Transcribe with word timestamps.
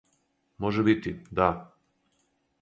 Може 0.57 0.83
бити, 0.83 1.13
да. 1.31 1.51